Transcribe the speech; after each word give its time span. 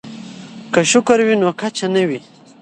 که 0.73 0.81
شکر 0.91 1.19
وي 1.27 1.35
نو 1.41 1.49
کچه 1.61 1.87
نه 1.95 2.03
وي. 2.09 2.19